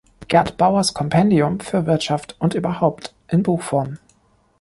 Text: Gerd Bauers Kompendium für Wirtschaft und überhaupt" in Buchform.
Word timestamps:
Gerd 0.27 0.57
Bauers 0.57 0.95
Kompendium 0.95 1.59
für 1.59 1.85
Wirtschaft 1.85 2.35
und 2.39 2.55
überhaupt" 2.55 3.13
in 3.27 3.43
Buchform. 3.43 3.99